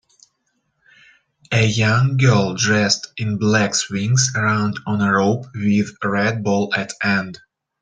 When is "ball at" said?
6.43-6.91